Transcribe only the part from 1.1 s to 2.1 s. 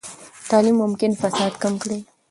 فساد کم کړي.